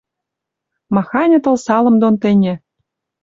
Маханьы 0.93 1.39
тылсалым 1.43 1.95
дон 2.01 2.15
тӹньӹ 2.21 2.53